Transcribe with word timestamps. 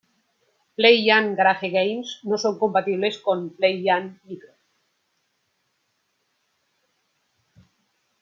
Play-Yan 0.79 1.27
Garage 1.39 1.69
Games 1.73 2.13
no 2.23 2.35
son 2.37 2.57
compatibles 2.57 3.19
con 3.19 3.51
Play-Yan 3.51 4.19
Micro. 4.23 4.55